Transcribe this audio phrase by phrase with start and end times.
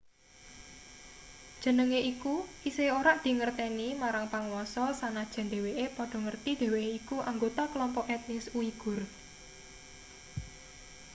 [1.63, 2.35] jenenge iku
[2.69, 8.99] isih ora dingerteni marang panguasa sanajan dheweke padha ngerti dheweke iku anggota kelompok etnis uigur